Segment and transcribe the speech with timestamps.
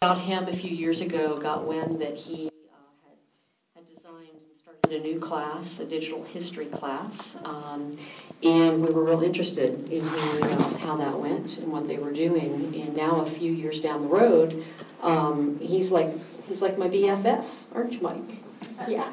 [0.00, 4.56] about him a few years ago, got wind that he uh, had, had designed and
[4.56, 7.36] started a new class, a digital history class.
[7.44, 7.98] Um,
[8.44, 12.12] and we were real interested in hearing about how that went and what they were
[12.12, 12.72] doing.
[12.80, 14.64] And now, a few years down the road,
[15.02, 16.14] um, he's like
[16.46, 17.44] he's like my BFF,
[17.74, 18.44] aren't you, Mike?
[18.86, 19.12] Yeah.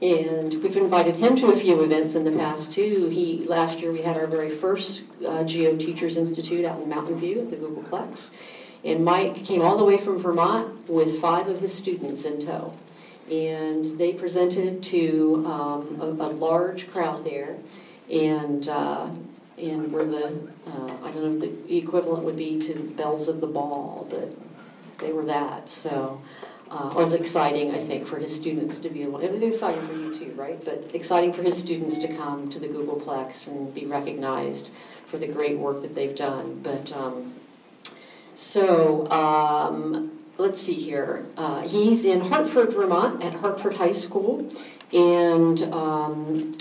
[0.00, 3.08] And we've invited him to a few events in the past too.
[3.08, 7.18] He last year we had our very first uh, Geo Teachers Institute out in Mountain
[7.18, 8.30] View at the Googleplex,
[8.84, 12.74] and Mike came all the way from Vermont with five of his students in tow,
[13.30, 17.56] and they presented to um, a, a, large crowd there,
[18.10, 19.08] and uh,
[19.58, 20.26] and were the
[20.66, 24.32] uh, I don't know if the equivalent would be to belles of the ball, but
[24.98, 26.20] they were that so
[26.70, 29.92] uh, was exciting, I think, for his students to be able, it was exciting for
[29.92, 30.64] you too, right?
[30.64, 34.70] But exciting for his students to come to the Googleplex and be recognized
[35.06, 36.60] for the great work that they've done.
[36.62, 37.34] But um,
[38.40, 41.26] so um, let's see here.
[41.36, 44.48] Uh, he's in Hartford, Vermont, at Hartford High School,
[44.94, 46.56] and um,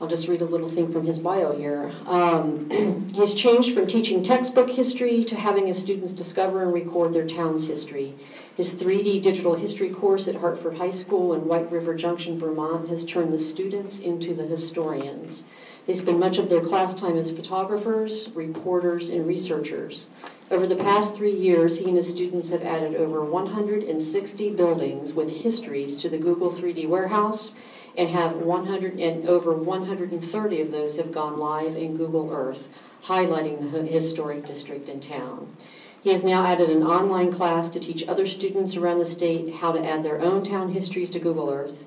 [0.00, 1.92] I'll just read a little thing from his bio here.
[2.06, 7.26] Um, he's changed from teaching textbook history to having his students discover and record their
[7.26, 8.14] town's history.
[8.56, 13.04] His 3D digital history course at Hartford High School in White River Junction, Vermont has
[13.04, 15.42] turned the students into the historians.
[15.84, 20.06] They spend much of their class time as photographers, reporters, and researchers.
[20.52, 25.42] Over the past three years, he and his students have added over 160 buildings with
[25.42, 27.54] histories to the Google 3D warehouse
[27.96, 32.68] and have 100 and over 130 of those have gone live in Google Earth,
[33.04, 35.56] highlighting the historic district and town.
[36.02, 39.72] He has now added an online class to teach other students around the state how
[39.72, 41.86] to add their own town histories to Google Earth.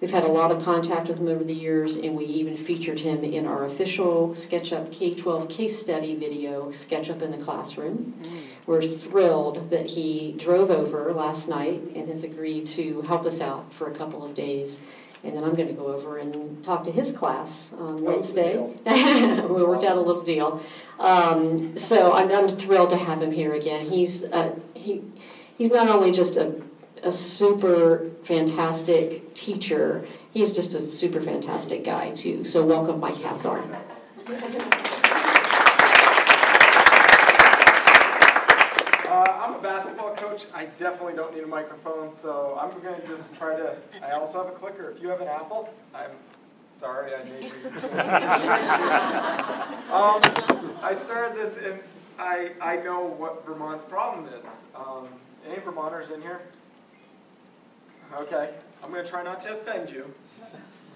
[0.00, 3.00] We've had a lot of contact with him over the years, and we even featured
[3.00, 8.14] him in our official SketchUp K-12 case study video, SketchUp in the Classroom.
[8.18, 8.42] Mm.
[8.66, 13.74] We're thrilled that he drove over last night and has agreed to help us out
[13.74, 14.80] for a couple of days.
[15.22, 18.56] And then I'm going to go over and talk to his class on Wednesday.
[18.86, 20.62] we worked out a little deal.
[20.98, 23.90] Um, so I'm, I'm, thrilled to have him here again.
[23.90, 25.02] He's uh, he
[25.58, 26.62] he's not only just a
[27.02, 30.04] a super fantastic teacher.
[30.32, 32.44] He's just a super fantastic guy too.
[32.44, 33.76] So welcome, Mike Hathorn.
[39.08, 43.06] Uh, I'm a basketball coach, I definitely don't need a microphone, so I'm going to
[43.08, 43.76] just try to.
[44.02, 44.90] I also have a clicker.
[44.90, 46.12] If you have an Apple, I'm
[46.70, 47.50] sorry I made you.
[49.92, 50.22] um,
[50.82, 51.80] I started this, and
[52.18, 54.62] I I know what Vermont's problem is.
[54.76, 55.08] Um,
[55.48, 56.42] any Vermonters in here?
[58.18, 58.50] Okay,
[58.82, 60.12] I'm going to try not to offend you.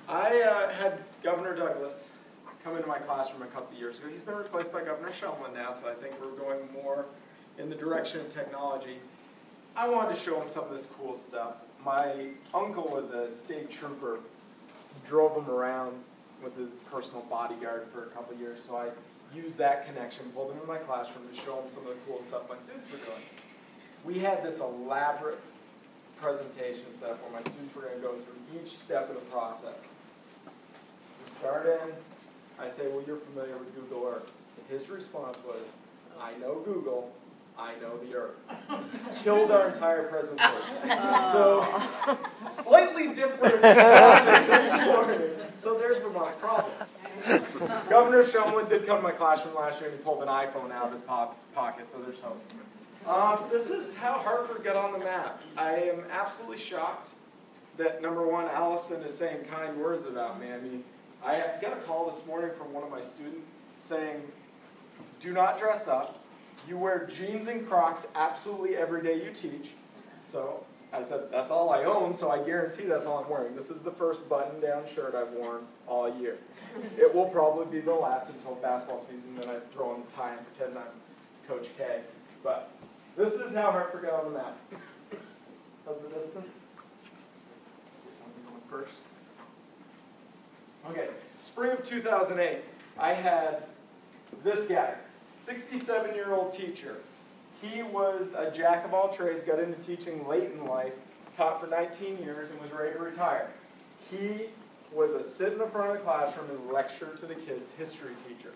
[0.09, 2.09] I uh, had Governor Douglas
[2.65, 4.09] come into my classroom a couple years ago.
[4.09, 7.07] He's been replaced by Governor Shumlin now, so I think we're going more
[7.57, 8.99] in the direction of technology.
[9.77, 11.55] I wanted to show him some of this cool stuff.
[11.85, 14.19] My uncle was a state trooper,
[15.07, 15.93] drove him around,
[16.43, 18.89] was his personal bodyguard for a couple years, so I
[19.33, 22.21] used that connection, pulled him in my classroom to show him some of the cool
[22.27, 23.23] stuff my students were doing.
[24.05, 25.39] We had this elaborate
[26.25, 29.21] presentation set up where my students were going to go through each step of the
[29.31, 29.89] process.
[30.47, 31.93] We start in,
[32.59, 34.31] I say, well, you're familiar with Google Earth.
[34.57, 35.73] And His response was,
[36.19, 37.13] I know Google,
[37.59, 38.37] I know the earth.
[39.23, 40.63] Killed our entire presentation.
[41.33, 41.67] So,
[42.51, 45.21] slightly different this morning.
[45.57, 46.73] So there's Vermont's problem.
[47.91, 50.87] Governor Shumlin did come to my classroom last year and he pulled an iPhone out
[50.87, 52.41] of his pop pocket, so there's hope.
[53.07, 55.43] Um, this is how Hartford got on the map.
[55.57, 57.11] I am absolutely shocked
[57.77, 60.53] that, number one, Allison is saying kind words about me.
[60.53, 60.85] I mean,
[61.25, 64.23] I got a call this morning from one of my students saying,
[65.21, 66.25] do not dress up
[66.69, 69.71] you wear jeans and Crocs absolutely every day you teach.
[70.23, 73.55] So I said, that's all I own, so I guarantee that's all I'm wearing.
[73.55, 76.39] This is the first button down shirt I've worn all year.
[76.99, 80.33] It will probably be the last until basketball season, then I throw on the tie
[80.33, 80.85] and pretend I'm
[81.47, 82.01] Coach K.
[83.25, 84.59] This is how Hartford got on the map.
[85.87, 86.61] How's the distance?
[88.69, 88.93] First.
[90.91, 91.09] Okay,
[91.43, 92.59] spring of 2008,
[92.99, 93.63] I had
[94.43, 94.97] this guy.
[95.43, 96.97] 67 year old teacher.
[97.63, 100.93] He was a jack of all trades, got into teaching late in life,
[101.35, 103.49] taught for 19 years, and was ready to retire.
[104.11, 104.49] He
[104.93, 108.13] was a sit in the front of the classroom and lecture to the kids, history
[108.29, 108.53] teacher.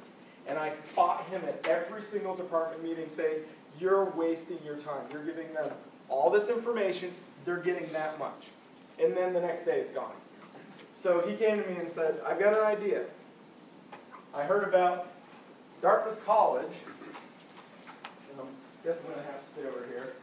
[0.48, 3.40] And I fought him at every single department meeting saying,
[3.78, 5.02] You're wasting your time.
[5.12, 5.70] You're giving them
[6.08, 7.14] all this information,
[7.44, 8.46] they're getting that much.
[9.02, 10.12] And then the next day it's gone.
[11.00, 13.04] So he came to me and said, I've got an idea.
[14.34, 15.08] I heard about
[15.80, 16.72] Dartmouth College,
[18.30, 20.14] and I guess I'm going to have to stay over here.